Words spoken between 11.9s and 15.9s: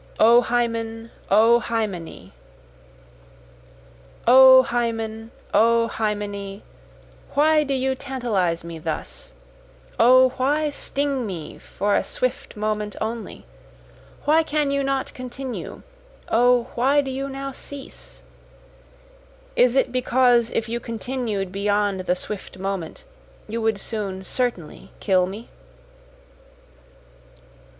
a swift moment only? Why can you not continue?